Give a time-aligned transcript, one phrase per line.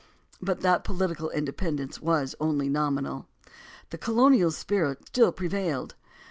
[0.41, 3.27] But that political independence was only nominal.
[3.91, 5.93] The colonial spirit still prevailed.